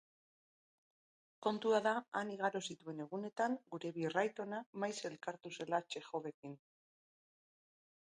Kontua 1.47 1.81
da 1.87 1.91
han 2.21 2.31
igaro 2.37 2.63
zituen 2.69 3.05
egunetan 3.07 3.59
gure 3.75 3.95
birraitona 4.01 4.65
maiz 4.87 4.95
elkartu 5.13 5.57
zela 5.59 5.85
Txekhovekin. 5.89 6.61